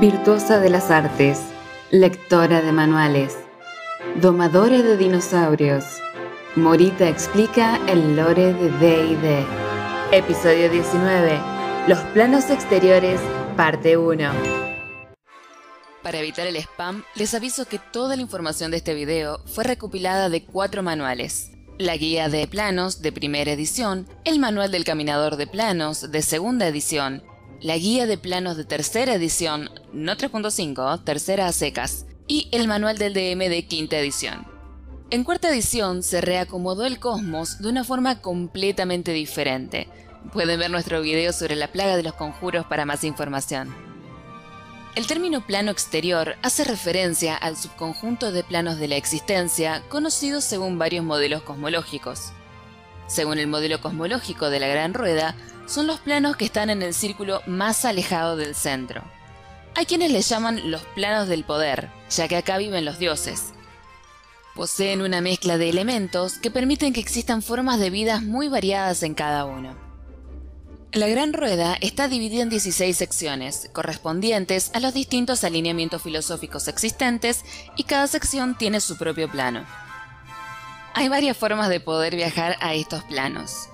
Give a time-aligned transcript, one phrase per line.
[0.00, 1.40] Virtuosa de las artes,
[1.90, 3.34] lectora de manuales,
[4.20, 5.86] domadora de dinosaurios,
[6.54, 9.46] Morita explica el lore de D&D.
[10.12, 11.40] Episodio 19.
[11.88, 13.18] Los planos exteriores,
[13.56, 14.32] parte 1.
[16.02, 20.28] Para evitar el spam, les aviso que toda la información de este video fue recopilada
[20.28, 21.52] de cuatro manuales.
[21.78, 26.66] La guía de planos de primera edición, el manual del caminador de planos de segunda
[26.66, 27.22] edición,
[27.60, 32.98] la guía de planos de tercera edición, no 3.5, tercera a secas, y el manual
[32.98, 34.46] del DM de quinta edición.
[35.10, 39.88] En cuarta edición se reacomodó el cosmos de una forma completamente diferente.
[40.32, 43.72] Pueden ver nuestro video sobre la plaga de los conjuros para más información.
[44.96, 50.78] El término plano exterior hace referencia al subconjunto de planos de la existencia conocidos según
[50.78, 52.32] varios modelos cosmológicos.
[53.06, 56.94] Según el modelo cosmológico de la Gran Rueda, son los planos que están en el
[56.94, 59.02] círculo más alejado del centro.
[59.74, 63.52] Hay quienes les llaman los planos del poder, ya que acá viven los dioses.
[64.54, 69.14] Poseen una mezcla de elementos que permiten que existan formas de vida muy variadas en
[69.14, 69.76] cada uno.
[70.92, 77.44] La Gran Rueda está dividida en 16 secciones, correspondientes a los distintos alineamientos filosóficos existentes,
[77.76, 79.66] y cada sección tiene su propio plano.
[80.94, 83.68] Hay varias formas de poder viajar a estos planos.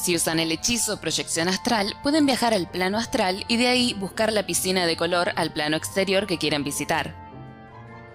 [0.00, 4.32] Si usan el hechizo proyección astral, pueden viajar al plano astral y de ahí buscar
[4.32, 7.14] la piscina de color al plano exterior que quieren visitar.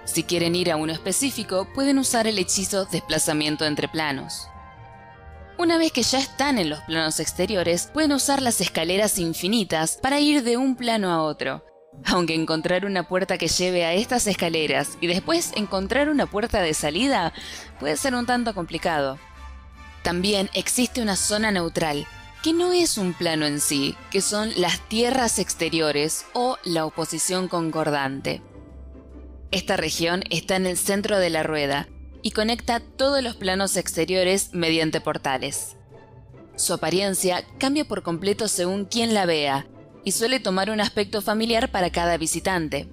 [0.03, 4.47] Si quieren ir a uno específico, pueden usar el hechizo desplazamiento entre planos.
[5.59, 10.19] Una vez que ya están en los planos exteriores, pueden usar las escaleras infinitas para
[10.19, 11.63] ir de un plano a otro.
[12.05, 16.73] Aunque encontrar una puerta que lleve a estas escaleras y después encontrar una puerta de
[16.73, 17.31] salida
[17.79, 19.19] puede ser un tanto complicado.
[20.05, 22.05] También existe una zona neutral,
[22.43, 27.47] que no es un plano en sí, que son las tierras exteriores o la oposición
[27.47, 28.43] concordante.
[29.49, 31.87] Esta región está en el centro de la rueda
[32.21, 35.75] y conecta todos los planos exteriores mediante portales.
[36.55, 39.65] Su apariencia cambia por completo según quien la vea
[40.03, 42.87] y suele tomar un aspecto familiar para cada visitante.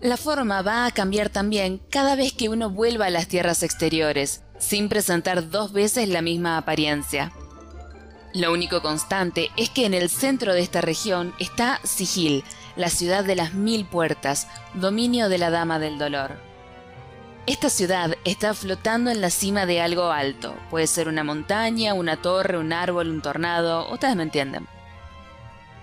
[0.00, 4.42] La forma va a cambiar también cada vez que uno vuelva a las tierras exteriores,
[4.58, 7.32] sin presentar dos veces la misma apariencia.
[8.34, 12.44] Lo único constante es que en el centro de esta región está Sigil,
[12.76, 16.36] la ciudad de las mil puertas, dominio de la Dama del Dolor.
[17.46, 22.20] Esta ciudad está flotando en la cima de algo alto, puede ser una montaña, una
[22.20, 24.66] torre, un árbol, un tornado, ustedes me entienden.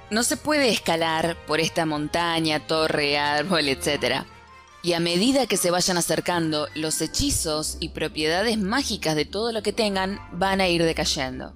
[0.09, 4.25] No se puede escalar por esta montaña, torre, árbol, etc
[4.83, 9.63] y a medida que se vayan acercando, los hechizos y propiedades mágicas de todo lo
[9.63, 11.55] que tengan van a ir decayendo.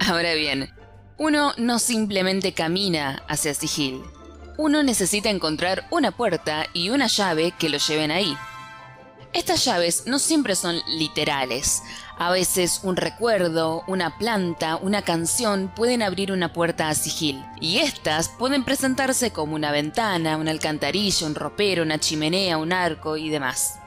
[0.00, 0.70] Ahora bien,
[1.18, 4.02] uno no simplemente camina hacia Sigil.
[4.58, 8.36] Uno necesita encontrar una puerta y una llave que lo lleven ahí.
[9.32, 11.84] Estas llaves no siempre son literales.
[12.18, 17.44] A veces un recuerdo, una planta, una canción pueden abrir una puerta a sigil.
[17.60, 23.16] Y estas pueden presentarse como una ventana, una alcantarilla, un ropero, una chimenea, un arco
[23.16, 23.78] y demás.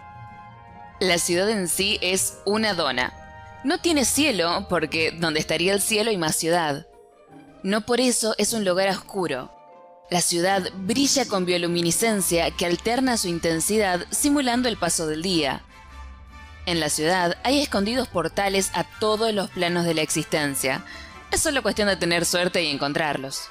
[1.02, 3.14] La ciudad en sí es una dona.
[3.66, 6.88] No tiene cielo porque donde estaría el cielo hay más ciudad.
[7.64, 9.52] No por eso es un lugar oscuro.
[10.10, 15.64] La ciudad brilla con bioluminiscencia que alterna su intensidad simulando el paso del día.
[16.66, 20.86] En la ciudad hay escondidos portales a todos los planos de la existencia.
[21.32, 23.42] Es solo cuestión de tener suerte y encontrarlos.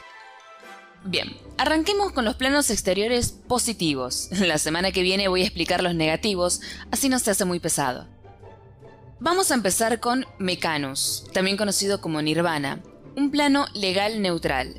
[1.05, 4.29] Bien, arranquemos con los planos exteriores positivos.
[4.39, 6.61] La semana que viene voy a explicar los negativos,
[6.91, 8.07] así no se hace muy pesado.
[9.19, 12.81] Vamos a empezar con Mecanus, también conocido como Nirvana,
[13.17, 14.75] un plano legal neutral.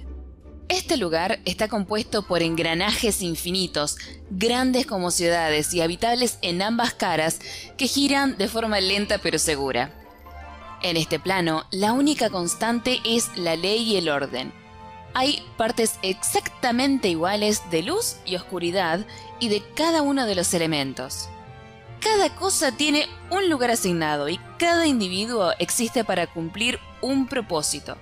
[0.70, 3.98] Este lugar está compuesto por engranajes infinitos,
[4.30, 7.40] grandes como ciudades y habitables en ambas caras,
[7.78, 9.94] que giran de forma lenta pero segura.
[10.82, 14.54] En este plano, la única constante es la ley y el orden.
[15.14, 19.06] Hay partes exactamente iguales de luz y oscuridad
[19.40, 21.30] y de cada uno de los elementos.
[22.00, 27.98] Cada cosa tiene un lugar asignado y cada individuo existe para cumplir un propósito.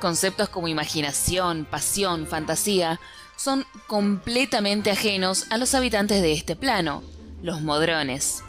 [0.00, 3.00] Conceptos como imaginación, pasión, fantasía
[3.36, 7.02] son completamente ajenos a los habitantes de este plano,
[7.42, 8.42] los modrones.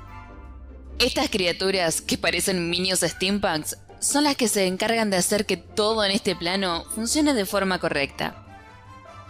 [1.00, 6.04] Estas criaturas que parecen minios steampunks son las que se encargan de hacer que todo
[6.04, 8.44] en este plano funcione de forma correcta.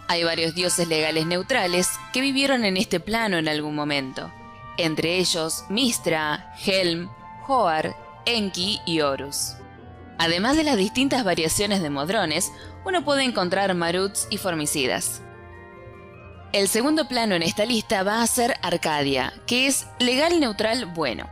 [0.07, 4.31] Hay varios dioses legales neutrales que vivieron en este plano en algún momento,
[4.77, 7.09] entre ellos Mistra, Helm,
[7.45, 9.56] Hoar, Enki y Horus.
[10.17, 12.51] Además de las distintas variaciones de modrones,
[12.85, 15.21] uno puede encontrar maruts y formicidas.
[16.53, 21.29] El segundo plano en esta lista va a ser Arcadia, que es legal neutral bueno.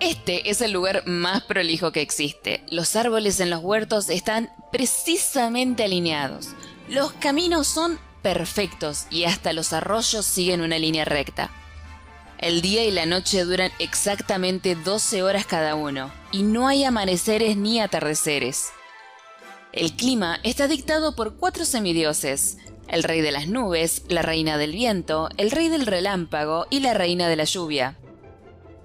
[0.00, 2.62] Este es el lugar más prolijo que existe.
[2.68, 6.48] Los árboles en los huertos están precisamente alineados.
[6.88, 11.50] Los caminos son perfectos y hasta los arroyos siguen una línea recta.
[12.38, 17.56] El día y la noche duran exactamente 12 horas cada uno y no hay amaneceres
[17.56, 18.70] ni atardeceres.
[19.72, 22.58] El clima está dictado por cuatro semidioses,
[22.88, 26.92] el rey de las nubes, la reina del viento, el rey del relámpago y la
[26.92, 27.96] reina de la lluvia.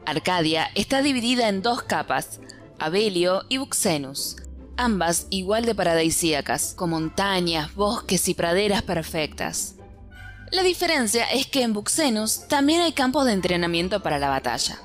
[0.05, 2.39] Arcadia está dividida en dos capas,
[2.77, 4.35] Abelio y Buxenus,
[4.77, 9.73] ambas igual de paradisíacas, con montañas, bosques y praderas perfectas.
[10.51, 14.79] La diferencia es que en Buxenus también hay campos de entrenamiento para la batalla.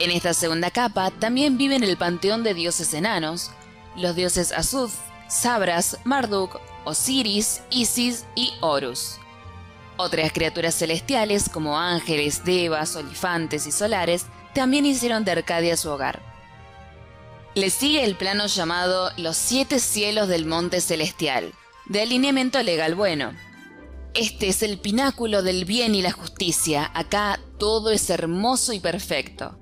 [0.00, 3.50] En esta segunda capa también viven el panteón de dioses enanos,
[3.96, 4.92] los dioses Azuz,
[5.28, 9.16] Sabras, Marduk, Osiris, Isis y Horus.
[9.96, 16.22] Otras criaturas celestiales como ángeles, devas, olifantes y solares también hicieron de Arcadia su hogar.
[17.56, 21.52] Le sigue el plano llamado Los Siete Cielos del Monte Celestial,
[21.86, 23.32] de alineamiento legal bueno.
[24.14, 29.58] Este es el pináculo del bien y la justicia, acá todo es hermoso y perfecto.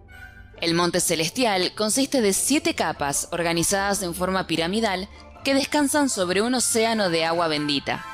[0.61, 5.09] El Monte Celestial consiste de siete capas organizadas en forma piramidal
[5.45, 8.05] que descansan sobre un océano de agua bendita.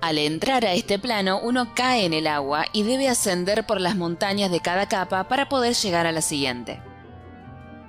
[0.00, 3.96] Al entrar a este plano uno cae en el agua y debe ascender por las
[3.96, 6.82] montañas de cada capa para poder llegar a la siguiente.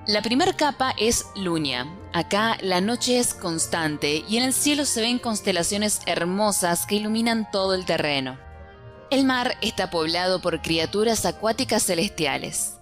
[0.05, 1.85] La primera capa es Lunia.
[2.13, 7.51] Acá la noche es constante y en el cielo se ven constelaciones hermosas que iluminan
[7.51, 8.39] todo el terreno.
[9.09, 12.77] El mar está poblado por criaturas acuáticas celestiales.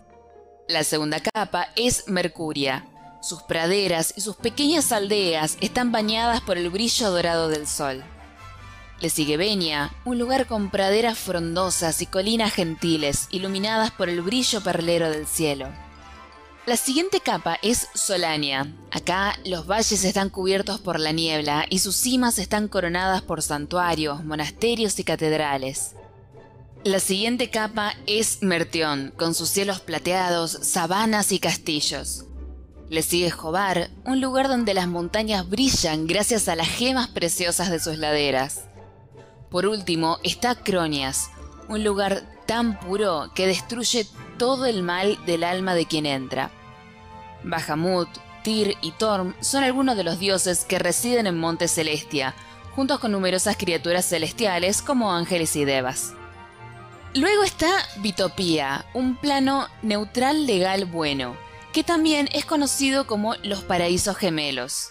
[0.67, 2.87] La segunda capa es Mercuria.
[3.21, 8.03] Sus praderas y sus pequeñas aldeas están bañadas por el brillo dorado del sol.
[8.99, 14.61] Le sigue Venia, un lugar con praderas frondosas y colinas gentiles, iluminadas por el brillo
[14.61, 15.67] perlero del cielo.
[16.65, 18.73] La siguiente capa es Solania.
[18.89, 24.23] Acá los valles están cubiertos por la niebla y sus cimas están coronadas por santuarios,
[24.23, 25.94] monasterios y catedrales.
[26.85, 32.25] La siguiente capa es Mertión, con sus cielos plateados, sabanas y castillos.
[32.89, 37.79] Le sigue Jobar, un lugar donde las montañas brillan gracias a las gemas preciosas de
[37.79, 38.65] sus laderas.
[39.49, 41.31] Por último está Cronias,
[41.69, 44.05] un lugar tan puro que destruye
[44.37, 46.51] todo el mal del alma de quien entra.
[47.43, 48.09] Bahamut,
[48.43, 52.35] Tyr y Torm son algunos de los dioses que residen en Monte Celestia,
[52.75, 56.13] juntos con numerosas criaturas celestiales como ángeles y devas.
[57.15, 61.37] Luego está Bitopía, un plano neutral legal bueno,
[61.71, 64.89] que también es conocido como los paraísos gemelos.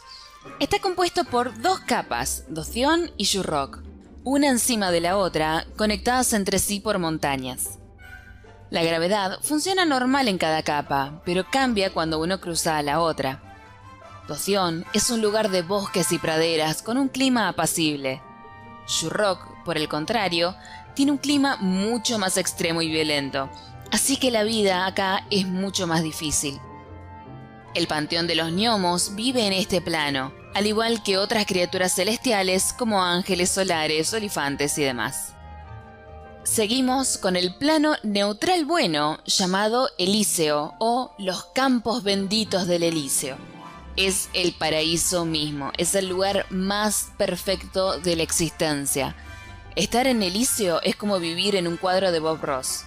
[0.59, 3.83] Está compuesto por dos capas, Doción y Shurrock,
[4.25, 7.79] una encima de la otra, conectadas entre sí por montañas.
[8.71, 13.43] La gravedad funciona normal en cada capa, pero cambia cuando uno cruza a la otra.
[14.29, 18.23] Doción es un lugar de bosques y praderas con un clima apacible.
[18.89, 20.55] Shurrock, por el contrario,
[20.95, 23.51] tiene un clima mucho más extremo y violento,
[23.91, 26.61] así que la vida acá es mucho más difícil.
[27.75, 32.73] El panteón de los gnomos vive en este plano, al igual que otras criaturas celestiales
[32.73, 35.35] como ángeles solares, olifantes y demás.
[36.45, 43.37] Seguimos con el plano neutral bueno llamado Elíseo o los campos benditos del Elíseo.
[43.97, 49.17] Es el paraíso mismo, es el lugar más perfecto de la existencia.
[49.77, 52.85] Estar en Elíseo es como vivir en un cuadro de Bob Ross.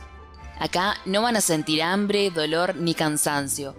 [0.58, 3.76] Acá no van a sentir hambre, dolor ni cansancio.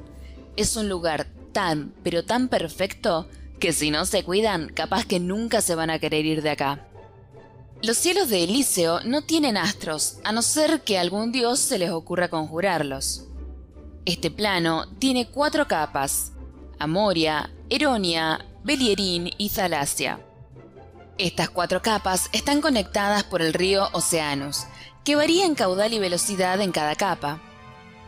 [0.57, 3.27] Es un lugar tan, pero tan perfecto
[3.59, 6.87] que si no se cuidan, capaz que nunca se van a querer ir de acá.
[7.83, 11.91] Los cielos de Elíseo no tienen astros, a no ser que algún dios se les
[11.91, 13.25] ocurra conjurarlos.
[14.05, 16.33] Este plano tiene cuatro capas,
[16.79, 20.21] Amoria, Eronia, Belierín y Zalasia.
[21.19, 24.67] Estas cuatro capas están conectadas por el río Oceanus,
[25.05, 27.41] que varía en caudal y velocidad en cada capa.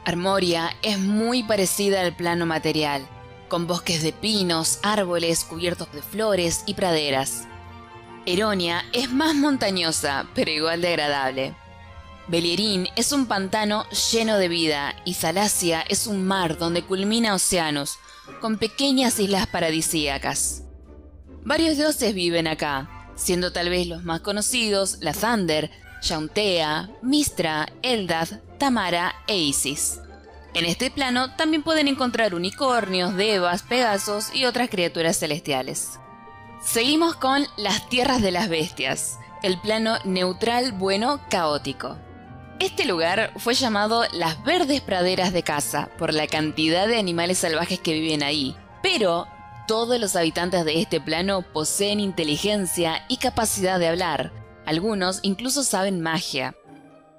[0.04, 3.04] Armoria es muy parecida al plano material,
[3.48, 7.48] con bosques de pinos, árboles cubiertos de flores y praderas.
[8.26, 11.54] Eronia es más montañosa, pero igual de agradable.
[12.28, 17.98] Belierín es un pantano lleno de vida y Zalasia es un mar donde culmina océanos,
[18.40, 20.62] con pequeñas islas paradisíacas.
[21.42, 25.70] Varios dioses viven acá, siendo tal vez los más conocidos la Thunder,
[26.02, 30.00] Yauntea, Mistra, Eldad, Tamara e Isis.
[30.54, 36.00] En este plano también pueden encontrar unicornios, devas, pegasos y otras criaturas celestiales.
[36.64, 39.18] Seguimos con las tierras de las bestias.
[39.42, 41.96] el plano neutral, bueno, caótico.
[42.58, 47.80] Este lugar fue llamado las verdes praderas de casa por la cantidad de animales salvajes
[47.80, 49.26] que viven ahí, pero
[49.70, 54.32] todos los habitantes de este plano poseen inteligencia y capacidad de hablar.
[54.66, 56.56] Algunos incluso saben magia.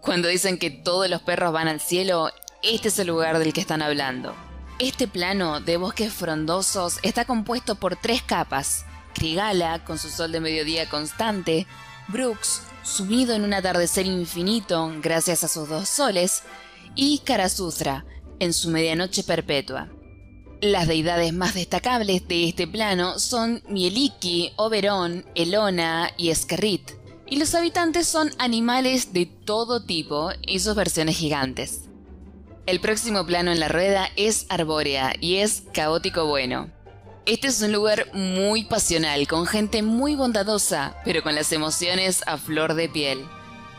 [0.01, 2.29] Cuando dicen que todos los perros van al cielo,
[2.62, 4.36] este es el lugar del que están hablando.
[4.79, 8.84] Este plano de bosques frondosos está compuesto por tres capas.
[9.13, 11.67] Krigala, con su sol de mediodía constante,
[12.10, 16.43] Brooks, sumido en un atardecer infinito gracias a sus dos soles,
[16.96, 18.03] y Karasutra,
[18.39, 19.88] en su medianoche perpetua.
[20.62, 26.91] Las deidades más destacables de este plano son Mieliki, Oberon, Elona y Eskerrit,
[27.25, 31.86] y los habitantes son animales de todo tipo y sus versiones gigantes.
[32.68, 36.70] El próximo plano en la rueda es Arbórea y es caótico bueno.
[37.25, 42.38] Este es un lugar muy pasional, con gente muy bondadosa, pero con las emociones a
[42.38, 43.25] flor de piel.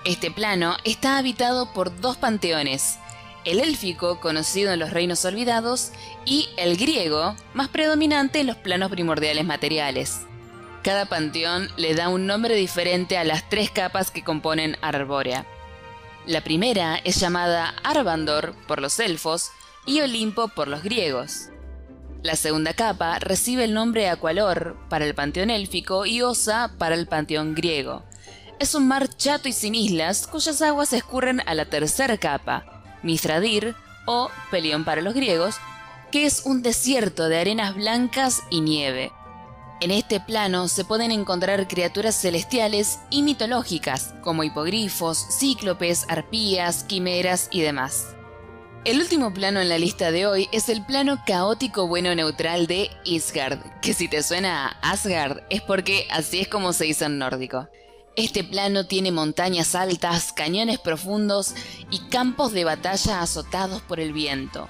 [0.05, 2.99] Este plano está habitado por dos panteones,
[3.44, 5.92] el élfico, conocido en los reinos olvidados,
[6.25, 10.20] y el griego, más predominante en los planos primordiales materiales.
[10.82, 15.46] Cada panteón le da un nombre diferente a las tres capas que componen Arbórea.
[16.26, 19.50] La primera es llamada Arbandor por los elfos
[19.87, 21.49] y Olimpo por los griegos.
[22.22, 27.08] La segunda capa recibe el nombre Aqualor para el panteón élfico y Osa para el
[27.08, 28.04] panteón griego.
[28.61, 32.72] Es un mar chato y sin islas cuyas aguas escurren a la tercera capa,
[33.02, 33.75] Mithradir
[34.06, 35.56] o Pelión para los griegos,
[36.11, 39.12] que es un desierto de arenas blancas y nieve.
[39.80, 47.49] En este plano se pueden encontrar criaturas celestiales y mitológicas, como hipogrifos, cíclopes, arpías, quimeras
[47.50, 48.14] y demás.
[48.85, 52.90] El último plano en la lista de hoy es el plano caótico bueno neutral de
[53.04, 57.18] Isgard, que si te suena a Asgard es porque así es como se dice en
[57.18, 57.68] nórdico.
[58.14, 61.54] Este plano tiene montañas altas, cañones profundos
[61.90, 64.69] y campos de batalla azotados por el viento.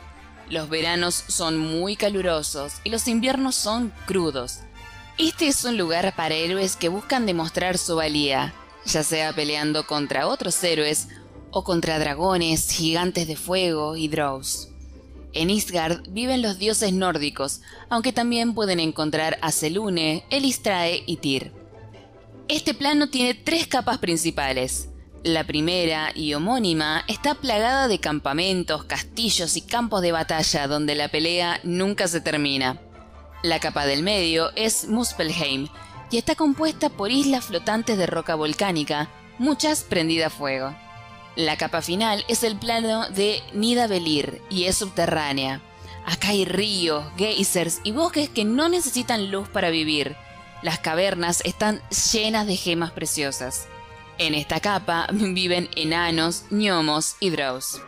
[0.49, 4.61] Los veranos son muy calurosos y los inviernos son crudos.
[5.18, 8.54] Este es un lugar para héroes que buscan demostrar su valía,
[8.87, 11.08] ya sea peleando contra otros héroes
[11.50, 14.68] o contra dragones, gigantes de fuego y drows.
[15.32, 21.62] En Isgard viven los dioses nórdicos, aunque también pueden encontrar a Selune, Elistrae y Tyr.
[22.52, 24.90] Este plano tiene tres capas principales.
[25.25, 31.09] La primera, y homónima, está plagada de campamentos, castillos y campos de batalla donde la
[31.09, 32.78] pelea nunca se termina.
[33.42, 35.68] La capa del medio es Muspelheim
[36.11, 40.76] y está compuesta por islas flotantes de roca volcánica, muchas prendidas a fuego.
[41.37, 45.62] La capa final es el plano de Nidavellir y es subterránea.
[46.04, 50.16] Acá hay ríos, geysers y bosques que no necesitan luz para vivir.
[50.62, 53.66] Las cavernas están llenas de gemas preciosas.
[54.19, 57.81] En esta capa viven enanos, gnomos y drows.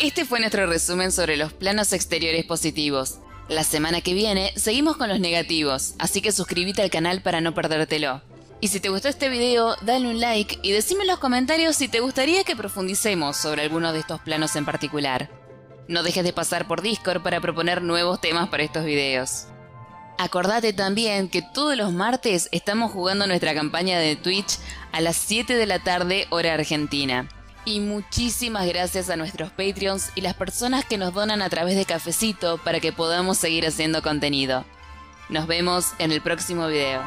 [0.00, 3.18] Este fue nuestro resumen sobre los planos exteriores positivos.
[3.48, 7.54] La semana que viene seguimos con los negativos, así que suscríbete al canal para no
[7.54, 8.22] perdértelo.
[8.60, 11.86] Y si te gustó este video, dale un like y decime en los comentarios si
[11.86, 15.30] te gustaría que profundicemos sobre alguno de estos planos en particular.
[15.86, 19.46] No dejes de pasar por Discord para proponer nuevos temas para estos videos.
[20.18, 24.58] Acordate también que todos los martes estamos jugando nuestra campaña de Twitch
[24.90, 27.28] a las 7 de la tarde hora argentina.
[27.64, 31.84] Y muchísimas gracias a nuestros Patreons y las personas que nos donan a través de
[31.84, 34.64] Cafecito para que podamos seguir haciendo contenido.
[35.28, 37.00] Nos vemos en el próximo video.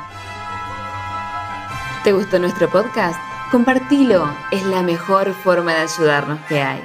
[2.06, 3.20] ¿Te gustó nuestro podcast?
[3.51, 6.82] Compartilo, es la mejor forma de ayudarnos que hay.